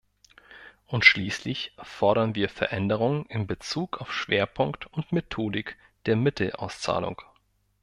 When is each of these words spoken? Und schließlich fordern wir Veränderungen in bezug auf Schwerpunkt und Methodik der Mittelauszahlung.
Und 0.87 1.05
schließlich 1.05 1.75
fordern 1.79 2.33
wir 2.33 2.49
Veränderungen 2.49 3.27
in 3.27 3.45
bezug 3.45 4.01
auf 4.01 4.11
Schwerpunkt 4.11 4.87
und 4.87 5.11
Methodik 5.11 5.77
der 6.07 6.15
Mittelauszahlung. 6.15 7.21